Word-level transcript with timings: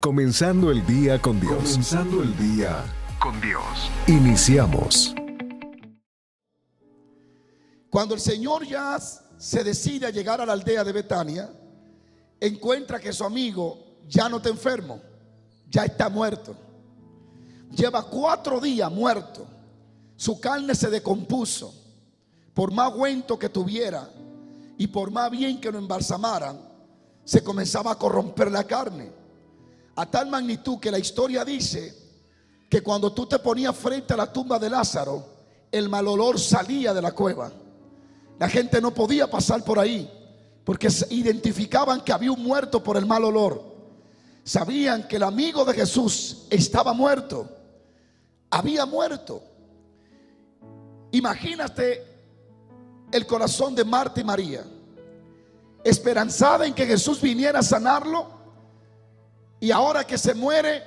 Comenzando 0.00 0.70
el 0.70 0.86
día 0.86 1.20
con 1.20 1.40
Dios. 1.40 1.56
Comenzando 1.56 2.22
el 2.22 2.36
día 2.38 2.84
con 3.18 3.40
Dios. 3.40 3.64
Iniciamos. 4.06 5.12
Cuando 7.90 8.14
el 8.14 8.20
Señor 8.20 8.64
ya 8.64 9.00
se 9.00 9.64
decide 9.64 10.06
a 10.06 10.10
llegar 10.10 10.40
a 10.40 10.46
la 10.46 10.52
aldea 10.52 10.84
de 10.84 10.92
Betania, 10.92 11.50
encuentra 12.38 13.00
que 13.00 13.12
su 13.12 13.24
amigo 13.24 14.04
ya 14.06 14.28
no 14.28 14.36
está 14.36 14.50
enfermo, 14.50 15.00
ya 15.68 15.84
está 15.84 16.08
muerto. 16.08 16.54
Lleva 17.72 18.04
cuatro 18.04 18.60
días 18.60 18.92
muerto. 18.92 19.48
Su 20.14 20.38
carne 20.38 20.76
se 20.76 20.90
decompuso. 20.90 21.74
Por 22.54 22.70
más 22.70 22.92
cuento 22.92 23.36
que 23.36 23.48
tuviera 23.48 24.08
y 24.76 24.86
por 24.86 25.10
más 25.10 25.28
bien 25.28 25.60
que 25.60 25.72
lo 25.72 25.78
embalsamaran, 25.78 26.56
se 27.24 27.42
comenzaba 27.42 27.90
a 27.90 27.98
corromper 27.98 28.52
la 28.52 28.62
carne. 28.62 29.17
A 29.98 30.06
tal 30.06 30.28
magnitud 30.28 30.78
que 30.78 30.92
la 30.92 30.98
historia 31.00 31.44
dice 31.44 31.92
que 32.70 32.82
cuando 32.82 33.12
tú 33.12 33.26
te 33.26 33.40
ponías 33.40 33.76
frente 33.76 34.14
a 34.14 34.16
la 34.16 34.32
tumba 34.32 34.56
de 34.56 34.70
Lázaro, 34.70 35.26
el 35.72 35.88
mal 35.88 36.06
olor 36.06 36.38
salía 36.38 36.94
de 36.94 37.02
la 37.02 37.10
cueva. 37.10 37.50
La 38.38 38.48
gente 38.48 38.80
no 38.80 38.94
podía 38.94 39.28
pasar 39.28 39.64
por 39.64 39.76
ahí 39.76 40.08
porque 40.62 40.86
identificaban 41.10 42.02
que 42.02 42.12
había 42.12 42.30
un 42.30 42.44
muerto 42.44 42.80
por 42.80 42.96
el 42.96 43.06
mal 43.06 43.24
olor. 43.24 43.60
Sabían 44.44 45.08
que 45.08 45.16
el 45.16 45.24
amigo 45.24 45.64
de 45.64 45.74
Jesús 45.74 46.46
estaba 46.48 46.92
muerto. 46.92 47.48
Había 48.50 48.86
muerto. 48.86 49.42
Imagínate 51.10 52.06
el 53.10 53.26
corazón 53.26 53.74
de 53.74 53.84
Marta 53.84 54.20
y 54.20 54.24
María, 54.24 54.64
esperanzada 55.82 56.68
en 56.68 56.72
que 56.72 56.86
Jesús 56.86 57.20
viniera 57.20 57.58
a 57.58 57.64
sanarlo 57.64 58.37
y 59.60 59.70
ahora 59.70 60.04
que 60.04 60.16
se 60.16 60.34
muere, 60.34 60.82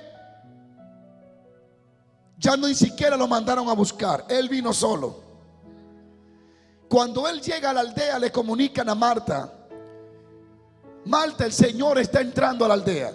ya 2.38 2.56
ni 2.56 2.74
siquiera 2.74 3.16
lo 3.16 3.28
mandaron 3.28 3.68
a 3.68 3.72
buscar, 3.74 4.24
él 4.28 4.48
vino 4.48 4.72
solo. 4.72 5.22
Cuando 6.88 7.28
él 7.28 7.40
llega 7.40 7.70
a 7.70 7.72
la 7.72 7.80
aldea 7.80 8.18
le 8.18 8.30
comunican 8.30 8.88
a 8.88 8.94
Marta, 8.94 9.50
Marta, 11.04 11.44
el 11.44 11.52
Señor 11.52 11.98
está 11.98 12.20
entrando 12.20 12.64
a 12.64 12.68
la 12.68 12.74
aldea. 12.74 13.12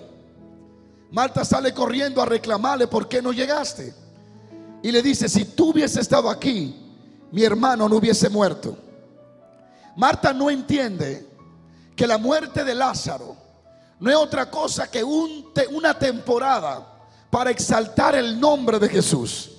Marta 1.11 1.45
sale 1.45 1.73
corriendo 1.73 2.21
a 2.21 2.25
reclamarle 2.25 2.87
por 2.87 3.07
qué 3.07 3.21
no 3.21 3.31
llegaste. 3.31 3.93
Y 4.83 4.91
le 4.91 5.01
dice, 5.01 5.29
si 5.29 5.45
tú 5.45 5.69
hubieses 5.71 5.97
estado 5.97 6.29
aquí, 6.29 6.75
mi 7.31 7.43
hermano 7.43 7.87
no 7.87 7.95
hubiese 7.95 8.29
muerto. 8.29 8.77
Marta 9.95 10.33
no 10.33 10.49
entiende 10.49 11.27
que 11.95 12.05
la 12.05 12.17
muerte 12.17 12.63
de 12.63 12.75
Lázaro 12.75 13.35
no 13.99 14.09
es 14.09 14.15
otra 14.15 14.49
cosa 14.49 14.89
que 14.89 15.03
una 15.03 15.97
temporada 15.97 16.97
para 17.29 17.51
exaltar 17.51 18.15
el 18.15 18.39
nombre 18.39 18.79
de 18.79 18.89
Jesús. 18.89 19.51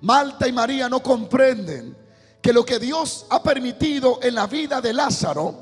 Marta 0.00 0.48
y 0.48 0.52
María 0.52 0.88
no 0.88 1.02
comprenden 1.02 1.96
que 2.40 2.52
lo 2.52 2.64
que 2.64 2.78
Dios 2.78 3.26
ha 3.30 3.42
permitido 3.42 4.18
en 4.22 4.34
la 4.34 4.46
vida 4.46 4.80
de 4.80 4.92
Lázaro 4.92 5.54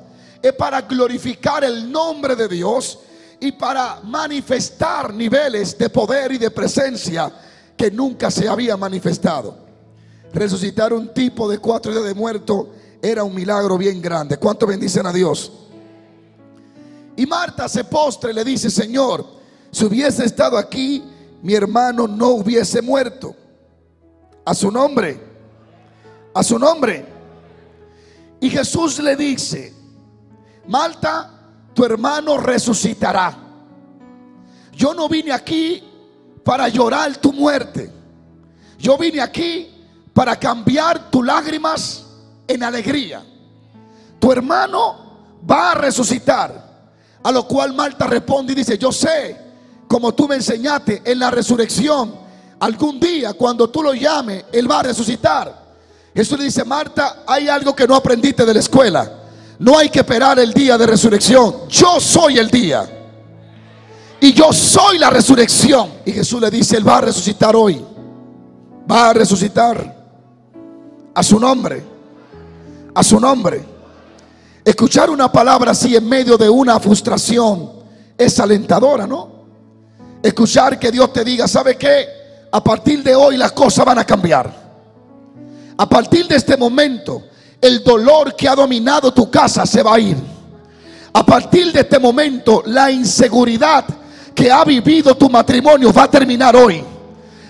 es 0.42 0.52
para 0.54 0.82
glorificar 0.82 1.64
el 1.64 1.90
nombre 1.90 2.34
de 2.34 2.48
Dios 2.48 2.98
y 3.38 3.52
para 3.52 4.00
manifestar 4.02 5.12
niveles 5.12 5.76
de 5.76 5.90
poder 5.90 6.32
y 6.32 6.38
de 6.38 6.50
presencia 6.50 7.30
que 7.76 7.90
nunca 7.90 8.30
se 8.30 8.48
había 8.48 8.76
manifestado. 8.76 9.56
Resucitar 10.32 10.92
un 10.92 11.12
tipo 11.12 11.50
de 11.50 11.58
cuatro 11.58 11.92
días 11.92 12.04
de 12.04 12.14
muerto 12.14 12.70
era 13.02 13.24
un 13.24 13.34
milagro 13.34 13.76
bien 13.76 14.00
grande. 14.00 14.36
¿Cuánto 14.36 14.66
bendicen 14.66 15.06
a 15.06 15.12
Dios? 15.12 15.52
Y 17.20 17.26
Marta 17.26 17.68
se 17.68 17.84
postra 17.84 18.30
y 18.30 18.32
le 18.32 18.42
dice, 18.42 18.70
Señor, 18.70 19.26
si 19.70 19.84
hubiese 19.84 20.24
estado 20.24 20.56
aquí, 20.56 21.04
mi 21.42 21.52
hermano 21.52 22.08
no 22.08 22.28
hubiese 22.28 22.80
muerto. 22.80 23.36
A 24.42 24.54
su 24.54 24.70
nombre, 24.70 25.20
a 26.32 26.42
su 26.42 26.58
nombre. 26.58 27.04
Y 28.40 28.48
Jesús 28.48 29.00
le 29.00 29.16
dice, 29.16 29.74
Marta, 30.66 31.30
tu 31.74 31.84
hermano 31.84 32.38
resucitará. 32.38 33.36
Yo 34.72 34.94
no 34.94 35.06
vine 35.06 35.30
aquí 35.30 35.84
para 36.42 36.68
llorar 36.68 37.18
tu 37.18 37.34
muerte. 37.34 37.92
Yo 38.78 38.96
vine 38.96 39.20
aquí 39.20 39.70
para 40.14 40.36
cambiar 40.36 41.10
tus 41.10 41.26
lágrimas 41.26 42.06
en 42.48 42.62
alegría. 42.62 43.22
Tu 44.18 44.32
hermano 44.32 45.36
va 45.46 45.72
a 45.72 45.74
resucitar. 45.74 46.69
A 47.22 47.32
lo 47.32 47.46
cual 47.46 47.74
Marta 47.74 48.06
responde 48.06 48.52
y 48.52 48.56
dice, 48.56 48.78
yo 48.78 48.90
sé, 48.92 49.36
como 49.86 50.12
tú 50.12 50.26
me 50.28 50.36
enseñaste 50.36 51.02
en 51.04 51.18
la 51.18 51.30
resurrección, 51.30 52.14
algún 52.58 52.98
día 53.00 53.34
cuando 53.34 53.68
tú 53.68 53.82
lo 53.82 53.92
llames, 53.92 54.44
Él 54.52 54.70
va 54.70 54.80
a 54.80 54.84
resucitar. 54.84 55.60
Jesús 56.14 56.38
le 56.38 56.44
dice, 56.44 56.64
Marta, 56.64 57.22
hay 57.26 57.48
algo 57.48 57.74
que 57.74 57.86
no 57.86 57.94
aprendiste 57.94 58.44
de 58.44 58.54
la 58.54 58.60
escuela. 58.60 59.10
No 59.58 59.76
hay 59.76 59.90
que 59.90 60.00
esperar 60.00 60.38
el 60.38 60.52
día 60.52 60.78
de 60.78 60.86
resurrección. 60.86 61.68
Yo 61.68 62.00
soy 62.00 62.38
el 62.38 62.50
día. 62.50 62.88
Y 64.20 64.32
yo 64.32 64.52
soy 64.52 64.98
la 64.98 65.10
resurrección. 65.10 65.90
Y 66.04 66.12
Jesús 66.12 66.40
le 66.40 66.50
dice, 66.50 66.76
Él 66.76 66.86
va 66.86 66.98
a 66.98 67.02
resucitar 67.02 67.54
hoy. 67.54 67.84
Va 68.90 69.10
a 69.10 69.12
resucitar. 69.12 69.96
A 71.14 71.22
su 71.22 71.38
nombre. 71.38 71.84
A 72.94 73.02
su 73.02 73.20
nombre. 73.20 73.64
Escuchar 74.64 75.10
una 75.10 75.32
palabra 75.32 75.70
así 75.72 75.96
en 75.96 76.08
medio 76.08 76.36
de 76.36 76.48
una 76.48 76.78
frustración 76.78 77.70
es 78.16 78.38
alentadora, 78.38 79.06
¿no? 79.06 79.40
Escuchar 80.22 80.78
que 80.78 80.90
Dios 80.90 81.12
te 81.12 81.24
diga, 81.24 81.48
¿sabe 81.48 81.76
qué? 81.76 82.06
A 82.52 82.62
partir 82.62 83.02
de 83.02 83.14
hoy 83.14 83.36
las 83.36 83.52
cosas 83.52 83.84
van 83.86 83.98
a 83.98 84.04
cambiar. 84.04 84.52
A 85.78 85.88
partir 85.88 86.26
de 86.26 86.36
este 86.36 86.58
momento, 86.58 87.22
el 87.60 87.82
dolor 87.82 88.36
que 88.36 88.48
ha 88.48 88.54
dominado 88.54 89.12
tu 89.12 89.30
casa 89.30 89.64
se 89.64 89.82
va 89.82 89.94
a 89.94 90.00
ir. 90.00 90.16
A 91.12 91.24
partir 91.24 91.72
de 91.72 91.80
este 91.80 91.98
momento, 91.98 92.62
la 92.66 92.90
inseguridad 92.90 93.84
que 94.34 94.50
ha 94.50 94.62
vivido 94.64 95.16
tu 95.16 95.30
matrimonio 95.30 95.92
va 95.92 96.04
a 96.04 96.10
terminar 96.10 96.54
hoy. 96.54 96.84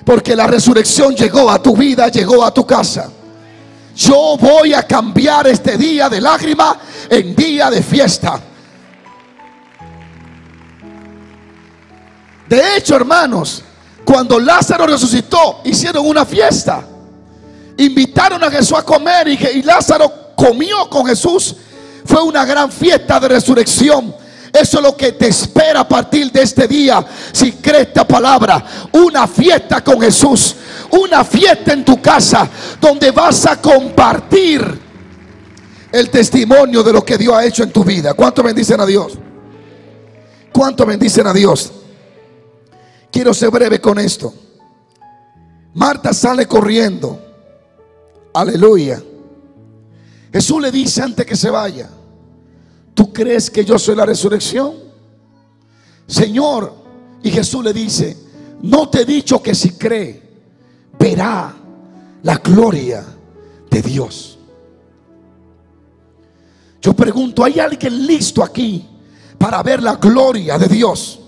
Porque 0.05 0.37
la 0.37 0.47
resurrección 0.47 1.15
llegó 1.15 1.51
a 1.51 1.61
tu 1.61 1.77
vida, 1.77 2.09
llegó 2.09 2.45
a 2.45 2.55
tu 2.55 2.65
casa. 2.65 3.11
Yo 3.97 4.37
voy 4.41 4.73
a 4.73 4.85
cambiar 4.85 5.47
este 5.49 5.77
día 5.77 6.09
de 6.09 6.21
lágrima 6.21 6.79
en 7.11 7.37
día 7.37 7.69
de 7.71 7.83
fiesta. 7.83 8.41
De 12.49 12.77
hecho, 12.77 12.97
hermanos, 12.97 13.63
cuando 14.05 14.41
Lázaro 14.41 14.87
resucitó, 14.87 15.61
hicieron 15.65 16.07
una 16.07 16.25
fiesta. 16.25 16.83
Invitaron 17.77 18.43
a 18.43 18.51
Jesús 18.51 18.79
a 18.79 18.83
comer 18.83 19.29
y, 19.29 19.63
Lázaro 19.63 20.33
comió 20.35 20.89
con 20.89 21.05
Jesús. 21.05 21.57
Fue 22.07 22.23
una 22.23 22.47
gran 22.47 22.73
fiesta 22.73 23.21
de 23.21 23.29
resurrección. 23.29 24.15
Eso 24.53 24.79
es 24.79 24.83
lo 24.83 24.97
que 24.97 25.13
te 25.13 25.29
espera 25.29 25.81
a 25.81 25.89
partir 25.89 26.33
de 26.33 26.43
este 26.43 26.67
día. 26.67 27.05
Si 27.33 27.53
crees 27.53 27.89
esta 27.89 28.07
palabra, 28.07 28.65
una 28.93 29.29
fiesta 29.29 29.85
con 29.85 30.01
Jesús 30.01 30.57
una 30.91 31.25
fiesta 31.25 31.73
en 31.73 31.85
tu 31.85 32.01
casa 32.01 32.49
donde 32.81 33.11
vas 33.11 33.47
a 33.47 33.61
compartir 33.61 34.90
el 35.93 36.11
testimonio 36.11 36.83
de 36.83 36.93
lo 36.93 37.05
que 37.05 37.19
Dios 37.19 37.35
ha 37.35 37.45
hecho 37.45 37.63
en 37.63 37.73
tu 37.73 37.85
vida. 37.85 38.15
¿Cuánto 38.15 38.43
bendicen 38.43 38.81
a 38.81 38.87
Dios? 38.87 39.19
¿Cuánto 40.53 40.87
bendicen 40.87 41.27
a 41.27 41.33
Dios? 41.33 41.73
Quiero 43.11 43.35
ser 43.35 43.51
breve 43.51 43.81
con 43.81 43.99
esto. 43.99 44.33
Marta 45.75 46.13
sale 46.13 46.47
corriendo. 46.47 47.19
Aleluya. 48.35 49.03
Jesús 50.33 50.63
le 50.63 50.71
dice 50.71 51.03
antes 51.03 51.27
que 51.27 51.37
se 51.37 51.51
vaya, 51.51 51.91
¿tú 52.95 53.13
crees 53.13 53.51
que 53.51 53.65
yo 53.65 53.79
soy 53.79 53.97
la 53.97 54.07
resurrección? 54.07 54.75
Señor, 56.07 56.75
y 57.23 57.31
Jesús 57.31 57.65
le 57.65 57.73
dice, 57.73 58.17
no 58.63 58.89
te 58.89 59.03
he 59.03 59.05
dicho 59.05 59.43
que 59.43 59.55
si 59.55 59.71
cree, 59.73 60.23
verá 60.99 61.55
la 62.23 62.37
gloria 62.37 63.05
de 63.71 63.83
Dios. 63.83 64.40
Yo 66.81 66.95
pregunto, 66.95 67.45
¿hay 67.45 67.61
alguien 67.61 68.07
listo 68.07 68.43
aquí 68.43 68.87
para 69.37 69.63
ver 69.63 69.83
la 69.83 69.97
gloria 69.97 70.59
de 70.59 70.67
Dios? 70.67 71.19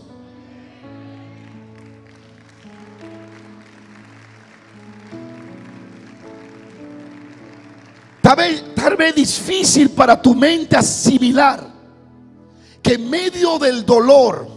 Tal 8.23 8.37
vez, 8.37 8.65
tal 8.75 8.97
vez 8.97 9.15
difícil 9.15 9.91
para 9.91 10.21
tu 10.21 10.35
mente 10.35 10.77
asimilar 10.77 11.71
que 12.81 12.95
en 12.95 13.11
medio 13.11 13.59
del 13.59 13.85
dolor, 13.85 14.49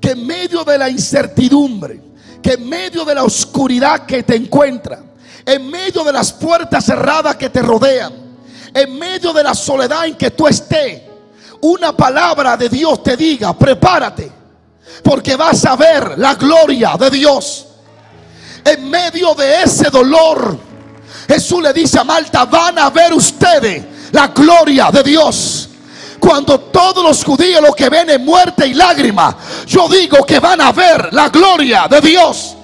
que 0.00 0.10
en 0.10 0.26
medio 0.26 0.64
de 0.64 0.78
la 0.78 0.90
incertidumbre, 0.90 2.00
que 2.42 2.54
en 2.54 2.68
medio 2.68 3.04
de 3.04 3.14
la 3.14 3.22
oscuridad 3.22 4.04
que 4.04 4.22
te 4.22 4.34
encuentra, 4.34 5.02
en 5.46 5.70
medio 5.70 6.02
de 6.02 6.12
las 6.12 6.32
puertas 6.32 6.84
cerradas 6.84 7.36
que 7.36 7.50
te 7.50 7.62
rodean, 7.62 8.23
en 8.74 8.98
medio 8.98 9.32
de 9.32 9.44
la 9.44 9.54
soledad 9.54 10.06
en 10.06 10.16
que 10.16 10.32
tú 10.32 10.48
estés, 10.48 11.00
una 11.60 11.96
palabra 11.96 12.56
de 12.56 12.68
Dios 12.68 13.02
te 13.02 13.16
diga, 13.16 13.56
prepárate, 13.56 14.30
porque 15.02 15.36
vas 15.36 15.64
a 15.64 15.76
ver 15.76 16.18
la 16.18 16.34
gloria 16.34 16.96
de 16.98 17.08
Dios. 17.10 17.66
En 18.64 18.90
medio 18.90 19.34
de 19.34 19.62
ese 19.62 19.90
dolor, 19.90 20.58
Jesús 21.28 21.62
le 21.62 21.72
dice 21.72 22.00
a 22.00 22.04
Marta, 22.04 22.44
van 22.46 22.78
a 22.78 22.90
ver 22.90 23.14
ustedes 23.14 23.84
la 24.12 24.28
gloria 24.28 24.90
de 24.90 25.02
Dios. 25.02 25.68
Cuando 26.18 26.58
todos 26.58 27.04
los 27.04 27.24
judíos 27.24 27.62
lo 27.62 27.74
que 27.74 27.88
ven 27.88 28.10
es 28.10 28.20
muerte 28.20 28.66
y 28.66 28.74
lágrima, 28.74 29.36
yo 29.66 29.88
digo 29.88 30.24
que 30.24 30.40
van 30.40 30.60
a 30.60 30.72
ver 30.72 31.12
la 31.12 31.28
gloria 31.28 31.86
de 31.88 32.00
Dios. 32.00 32.56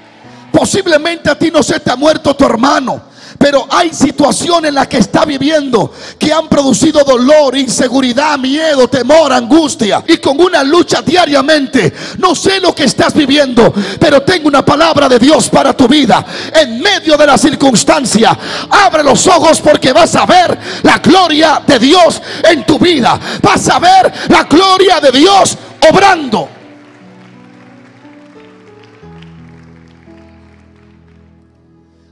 Posiblemente 0.51 1.31
a 1.31 1.39
ti 1.39 1.51
no 1.51 1.63
se 1.63 1.79
te 1.79 1.91
ha 1.91 1.97
muerto 1.97 2.35
tu 2.35 2.45
hermano. 2.45 3.10
Pero 3.41 3.67
hay 3.71 3.89
situaciones 3.95 4.69
en 4.69 4.75
las 4.75 4.87
que 4.87 4.99
está 4.99 5.25
viviendo 5.25 5.95
que 6.19 6.31
han 6.31 6.47
producido 6.47 7.03
dolor, 7.03 7.57
inseguridad, 7.57 8.39
miedo, 8.39 8.87
temor, 8.87 9.33
angustia. 9.33 10.05
Y 10.07 10.19
con 10.19 10.39
una 10.39 10.63
lucha 10.63 11.01
diariamente. 11.01 11.91
No 12.19 12.35
sé 12.35 12.61
lo 12.61 12.75
que 12.75 12.85
estás 12.85 13.15
viviendo, 13.15 13.73
pero 13.99 14.21
tengo 14.21 14.47
una 14.47 14.63
palabra 14.63 15.09
de 15.09 15.19
Dios 15.19 15.49
para 15.49 15.75
tu 15.75 15.89
vida. 15.89 16.23
En 16.53 16.83
medio 16.83 17.17
de 17.17 17.27
la 17.27 17.39
circunstancia, 17.39 18.39
abre 18.69 19.03
los 19.03 19.27
ojos 19.27 19.59
porque 19.63 19.95
vas 19.95 20.15
a 20.17 20.27
ver 20.27 20.59
la 20.83 20.99
gloria 20.99 21.63
de 21.67 21.79
Dios 21.79 22.21
en 22.45 22.67
tu 22.67 22.79
vida. 22.79 23.19
Vas 23.41 23.67
a 23.71 23.79
ver 23.79 24.13
la 24.29 24.43
gloria 24.43 25.01
de 25.01 25.13
Dios 25.13 25.57
obrando. 25.91 26.47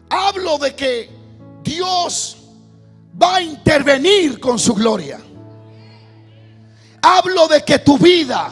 Hablo 0.09 0.57
de 0.57 0.75
que 0.75 1.18
Dios 1.69 2.37
va 3.21 3.37
a 3.37 3.43
intervenir 3.43 4.41
con 4.41 4.59
su 4.59 4.75
gloria. 4.75 5.21
Hablo 7.03 7.47
de 7.47 7.63
que 7.63 7.79
tu 7.81 7.99
vida 7.99 8.51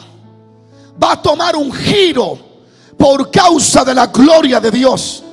va 1.01 1.13
a 1.13 1.21
tomar 1.21 1.55
un 1.55 1.71
giro 1.71 2.37
por 2.95 3.31
causa 3.31 3.83
de 3.83 3.95
la 3.95 4.07
gloria 4.07 4.59
de 4.59 4.69
Dios. 4.69 5.23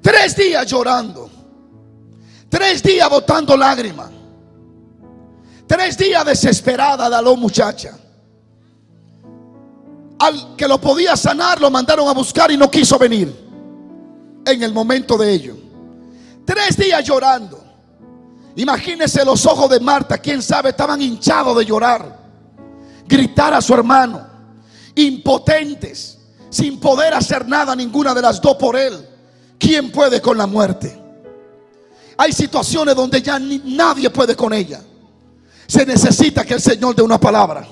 Tres 0.00 0.36
días 0.36 0.64
llorando. 0.66 1.28
Tres 2.48 2.82
días 2.82 3.10
botando 3.10 3.56
lágrimas. 3.56 4.10
Tres 5.66 5.98
días 5.98 6.24
desesperada 6.24 7.10
de 7.10 7.22
la 7.22 7.36
muchacha. 7.36 7.98
Al 10.20 10.54
que 10.54 10.68
lo 10.68 10.80
podía 10.80 11.16
sanar 11.16 11.60
lo 11.60 11.68
mandaron 11.68 12.08
a 12.08 12.12
buscar 12.12 12.52
y 12.52 12.56
no 12.56 12.70
quiso 12.70 12.96
venir 12.96 13.43
en 14.44 14.62
el 14.62 14.72
momento 14.72 15.16
de 15.16 15.32
ello. 15.32 15.56
Tres 16.44 16.76
días 16.76 17.04
llorando. 17.04 17.62
Imagínese 18.56 19.24
los 19.24 19.44
ojos 19.46 19.68
de 19.70 19.80
Marta, 19.80 20.18
quién 20.18 20.42
sabe, 20.42 20.70
estaban 20.70 21.00
hinchados 21.00 21.56
de 21.56 21.64
llorar. 21.64 22.24
Gritar 23.06 23.52
a 23.52 23.60
su 23.60 23.74
hermano, 23.74 24.26
impotentes, 24.94 26.18
sin 26.50 26.78
poder 26.78 27.14
hacer 27.14 27.46
nada 27.48 27.74
ninguna 27.74 28.14
de 28.14 28.22
las 28.22 28.40
dos 28.40 28.56
por 28.56 28.76
él. 28.76 29.08
¿Quién 29.58 29.90
puede 29.90 30.20
con 30.20 30.38
la 30.38 30.46
muerte? 30.46 31.00
Hay 32.16 32.32
situaciones 32.32 32.94
donde 32.94 33.20
ya 33.20 33.38
nadie 33.38 34.08
puede 34.10 34.36
con 34.36 34.52
ella. 34.52 34.80
Se 35.66 35.84
necesita 35.84 36.44
que 36.44 36.54
el 36.54 36.60
Señor 36.60 36.94
dé 36.94 37.02
una 37.02 37.18
palabra 37.18 37.66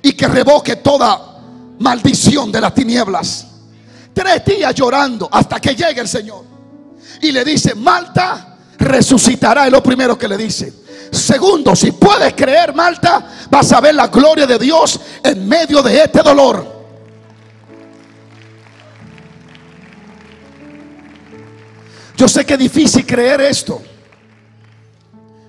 y 0.00 0.12
que 0.12 0.28
revoque 0.28 0.76
toda 0.76 1.40
maldición 1.78 2.52
de 2.52 2.60
las 2.60 2.74
tinieblas 2.74 3.47
tres 4.18 4.44
días 4.44 4.74
llorando 4.74 5.28
hasta 5.30 5.60
que 5.60 5.76
llegue 5.76 6.00
el 6.00 6.08
Señor. 6.08 6.44
Y 7.22 7.30
le 7.30 7.44
dice, 7.44 7.76
Malta 7.76 8.56
resucitará, 8.76 9.66
es 9.66 9.72
lo 9.72 9.80
primero 9.80 10.18
que 10.18 10.26
le 10.26 10.36
dice. 10.36 10.72
Segundo, 11.12 11.76
si 11.76 11.92
puedes 11.92 12.34
creer, 12.34 12.74
Malta, 12.74 13.24
vas 13.48 13.72
a 13.72 13.80
ver 13.80 13.94
la 13.94 14.08
gloria 14.08 14.44
de 14.44 14.58
Dios 14.58 14.98
en 15.22 15.48
medio 15.48 15.82
de 15.82 16.02
este 16.02 16.20
dolor. 16.22 16.78
Yo 22.16 22.26
sé 22.26 22.44
que 22.44 22.54
es 22.54 22.58
difícil 22.58 23.06
creer 23.06 23.40
esto 23.42 23.80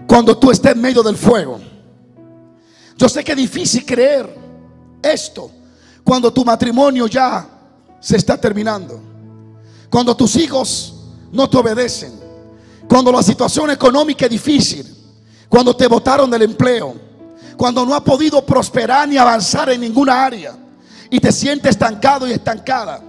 cuando 0.06 0.38
tú 0.38 0.51
estés 0.51 0.74
en 0.74 0.81
medio 0.81 1.01
del 1.01 1.18
fuego. 1.18 1.60
Yo 2.95 3.10
sé 3.10 3.24
que 3.24 3.31
es 3.31 3.38
difícil 3.38 3.83
creer 3.83 4.31
esto 5.01 5.50
cuando 6.04 6.31
tu 6.31 6.45
matrimonio 6.45 7.07
ya 7.07 7.59
se 8.00 8.18
está 8.18 8.38
terminando. 8.38 9.01
Cuando 9.90 10.16
tus 10.16 10.36
hijos 10.36 10.94
no 11.31 11.50
te 11.50 11.57
obedecen. 11.57 12.19
Cuando 12.88 13.12
la 13.12 13.24
situación 13.24 13.72
económica 13.72 14.25
es 14.25 14.31
difícil. 14.31 14.86
Cuando 15.48 15.75
te 15.75 15.88
botaron 15.88 16.30
del 16.30 16.44
empleo. 16.44 16.96
Cuando 17.57 17.86
no 17.86 17.94
has 17.94 18.01
podido 18.01 18.46
prosperar 18.46 19.07
ni 19.07 19.18
avanzar 19.18 19.69
en 19.69 19.81
ninguna 19.81 20.25
área. 20.25 20.56
Y 21.10 21.19
te 21.19 21.31
sientes 21.31 21.72
estancado 21.72 22.28
y 22.28 22.31
estancada. 22.31 23.01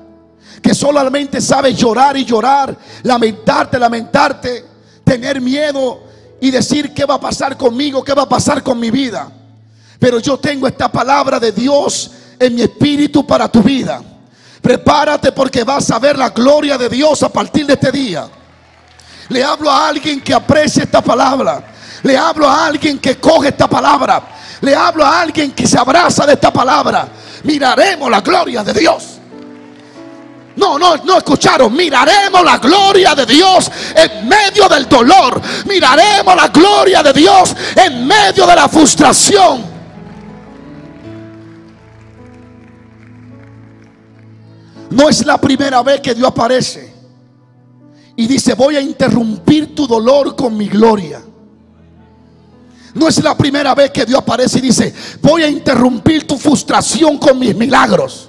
Que 0.62 0.74
solamente 0.74 1.40
sabes 1.40 1.76
llorar 1.76 2.16
y 2.16 2.24
llorar. 2.24 2.76
Lamentarte, 3.02 3.78
lamentarte. 3.78 4.64
Tener 5.04 5.40
miedo 5.40 6.10
y 6.40 6.50
decir 6.50 6.94
qué 6.94 7.04
va 7.04 7.14
a 7.14 7.20
pasar 7.20 7.56
conmigo, 7.56 8.02
qué 8.02 8.14
va 8.14 8.22
a 8.22 8.28
pasar 8.28 8.62
con 8.62 8.78
mi 8.78 8.90
vida. 8.90 9.30
Pero 9.98 10.18
yo 10.18 10.38
tengo 10.38 10.66
esta 10.66 10.90
palabra 10.90 11.38
de 11.38 11.52
Dios 11.52 12.10
en 12.38 12.54
mi 12.54 12.62
espíritu 12.62 13.26
para 13.26 13.50
tu 13.50 13.62
vida. 13.62 14.02
Prepárate 14.60 15.32
porque 15.32 15.64
vas 15.64 15.90
a 15.90 15.98
ver 15.98 16.18
la 16.18 16.30
gloria 16.30 16.76
de 16.76 16.88
Dios 16.88 17.22
a 17.22 17.28
partir 17.30 17.66
de 17.66 17.74
este 17.74 17.90
día. 17.90 18.28
Le 19.28 19.44
hablo 19.44 19.70
a 19.70 19.88
alguien 19.88 20.20
que 20.20 20.34
aprecie 20.34 20.82
esta 20.82 21.00
palabra. 21.00 21.72
Le 22.02 22.16
hablo 22.16 22.48
a 22.48 22.66
alguien 22.66 22.98
que 22.98 23.18
coge 23.18 23.48
esta 23.48 23.68
palabra. 23.68 24.22
Le 24.60 24.74
hablo 24.74 25.04
a 25.04 25.20
alguien 25.20 25.52
que 25.52 25.66
se 25.66 25.78
abraza 25.78 26.26
de 26.26 26.34
esta 26.34 26.52
palabra. 26.52 27.08
Miraremos 27.44 28.10
la 28.10 28.20
gloria 28.20 28.62
de 28.62 28.72
Dios. 28.72 29.04
No, 30.56 30.78
no, 30.78 30.96
no 30.96 31.16
escucharon. 31.16 31.72
Miraremos 31.72 32.44
la 32.44 32.58
gloria 32.58 33.14
de 33.14 33.24
Dios 33.24 33.70
en 33.94 34.28
medio 34.28 34.68
del 34.68 34.88
dolor. 34.88 35.40
Miraremos 35.64 36.36
la 36.36 36.48
gloria 36.48 37.02
de 37.02 37.12
Dios 37.12 37.54
en 37.76 38.06
medio 38.06 38.46
de 38.46 38.56
la 38.56 38.68
frustración. 38.68 39.69
No 44.90 45.08
es 45.08 45.24
la 45.24 45.40
primera 45.40 45.82
vez 45.82 46.00
que 46.00 46.14
Dios 46.14 46.28
aparece 46.28 46.92
y 48.16 48.26
dice, 48.26 48.54
voy 48.54 48.76
a 48.76 48.80
interrumpir 48.80 49.74
tu 49.74 49.86
dolor 49.86 50.34
con 50.36 50.56
mi 50.56 50.68
gloria. 50.68 51.22
No 52.94 53.06
es 53.06 53.22
la 53.22 53.36
primera 53.36 53.74
vez 53.74 53.92
que 53.92 54.04
Dios 54.04 54.18
aparece 54.18 54.58
y 54.58 54.62
dice, 54.62 54.92
voy 55.22 55.42
a 55.42 55.48
interrumpir 55.48 56.26
tu 56.26 56.36
frustración 56.36 57.18
con 57.18 57.38
mis 57.38 57.54
milagros. 57.54 58.28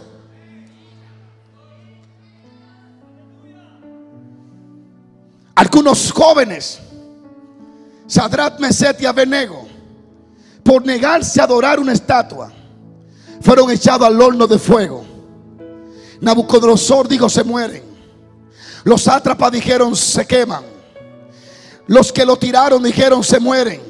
Algunos 5.55 6.11
jóvenes, 6.11 6.79
Sadrat, 8.07 8.59
Meset 8.59 9.01
y 9.01 9.05
Abenego, 9.05 9.67
por 10.63 10.85
negarse 10.85 11.41
a 11.41 11.45
adorar 11.45 11.79
una 11.79 11.93
estatua, 11.93 12.51
fueron 13.41 13.69
echados 13.71 14.07
al 14.07 14.21
horno 14.21 14.45
de 14.45 14.59
fuego. 14.59 15.10
Nabucodonosor 16.21 17.07
dijo, 17.07 17.27
se 17.27 17.43
mueren. 17.43 17.83
Los 18.83 19.03
sátrapas 19.03 19.51
dijeron, 19.51 19.95
se 19.95 20.25
queman. 20.25 20.63
Los 21.87 22.11
que 22.11 22.25
lo 22.25 22.37
tiraron 22.37 22.81
dijeron, 22.81 23.23
se 23.23 23.39
mueren. 23.39 23.81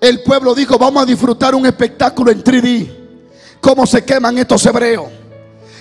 El 0.00 0.22
pueblo 0.22 0.54
dijo, 0.54 0.78
vamos 0.78 1.02
a 1.02 1.06
disfrutar 1.06 1.54
un 1.54 1.66
espectáculo 1.66 2.30
en 2.30 2.42
3D. 2.42 2.96
Cómo 3.60 3.86
se 3.86 4.04
queman 4.04 4.38
estos 4.38 4.64
hebreos. 4.66 5.08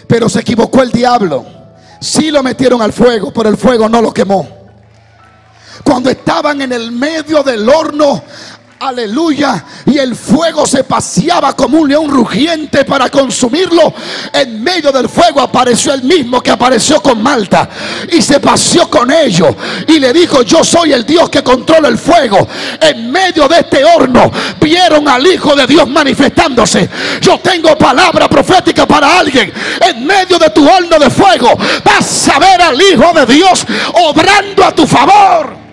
Pero 0.08 0.28
se 0.28 0.40
equivocó 0.40 0.82
el 0.82 0.92
diablo. 0.92 1.46
Sí 2.02 2.32
lo 2.32 2.42
metieron 2.42 2.82
al 2.82 2.94
fuego, 2.94 3.32
pero 3.32 3.50
el 3.50 3.58
fuego 3.58 3.88
no 3.88 4.02
lo 4.02 4.14
quemó. 4.14 4.48
Cuando 5.84 6.10
estaban 6.10 6.62
en 6.62 6.74
el 6.74 6.92
medio 6.92 7.44
del 7.44 7.70
horno, 7.70 8.24
Aleluya. 8.80 9.66
Y 9.86 9.98
el 9.98 10.16
fuego 10.16 10.68
se 10.68 10.84
paseaba 10.84 11.56
como 11.56 11.80
un 11.80 11.90
león 11.90 12.10
rugiente 12.10 12.86
para 12.86 13.10
consumirlo. 13.10 13.94
En 14.32 14.64
medio 14.64 14.92
del 14.92 15.10
fuego 15.10 15.42
apareció 15.42 15.94
el 15.94 16.04
mismo 16.04 16.42
que 16.42 16.52
apareció 16.52 17.02
con 17.02 17.22
Malta. 17.22 17.68
Y 18.12 18.22
se 18.22 18.40
paseó 18.40 18.88
con 18.90 19.12
ellos. 19.12 19.56
Y 19.88 20.00
le 20.00 20.14
dijo, 20.14 20.44
yo 20.44 20.64
soy 20.64 20.94
el 20.94 21.06
Dios 21.06 21.30
que 21.30 21.44
controla 21.44 21.88
el 21.88 21.98
fuego. 21.98 22.48
En 22.80 23.12
medio 23.12 23.48
de 23.48 23.60
este 23.60 23.84
horno 23.84 24.32
vieron 24.62 25.08
al 25.08 25.26
Hijo 25.26 25.56
de 25.56 25.66
Dios 25.66 25.88
manifestándose. 25.90 26.88
Yo 27.22 27.40
tengo 27.40 27.76
palabra 27.78 28.30
profética 28.30 28.86
para 28.86 29.18
alguien. 29.18 29.52
En 29.82 30.06
medio 30.06 30.38
de 30.38 30.52
tu 30.52 30.68
horno 30.68 31.00
de 31.00 31.10
fuego 31.10 31.58
vas 31.84 32.30
a 32.30 32.38
ver 32.38 32.62
al 32.62 32.80
Hijo 32.80 33.12
de 33.14 33.26
Dios 33.26 33.66
obrando 33.94 34.64
a 34.64 34.76
tu 34.76 34.86
favor. 34.86 35.67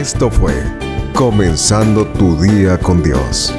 Esto 0.00 0.30
fue 0.30 0.54
Comenzando 1.14 2.06
tu 2.06 2.40
día 2.40 2.78
con 2.78 3.02
Dios 3.02 3.52